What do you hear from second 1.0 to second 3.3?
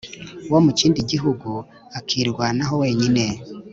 gihugu akirwanaho wenyine